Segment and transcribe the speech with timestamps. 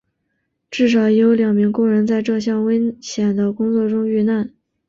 [0.71, 4.51] 至少已有两名工人在这项危险的工作中遇难。